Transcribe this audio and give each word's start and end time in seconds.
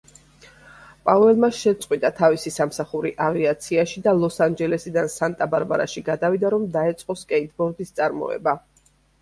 პაუელმა 1.09 1.49
შეწყვიტა 1.57 2.09
თავისი 2.19 2.53
სამსახური 2.55 3.11
ავიაციაში 3.25 4.03
და 4.07 4.15
ლოს-ანჯელესიდან 4.23 5.13
სანტა-ბარბარაში 5.17 6.05
გადავიდა, 6.11 6.53
რომ 6.57 6.67
დაეწყო 6.79 7.19
სკეიტბორდის 7.25 7.95
წარმოება. 8.01 8.61